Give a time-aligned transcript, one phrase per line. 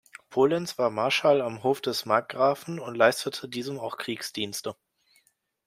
[0.31, 4.75] Polenz war Marschall am Hof des Markgrafen und leistete diesem auch Kriegsdienste.